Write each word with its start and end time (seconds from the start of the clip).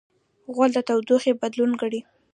غول 0.53 0.71
د 0.73 0.77
تودوخې 0.87 1.31
بدلون 1.41 1.71
ګڼي. 1.81 2.01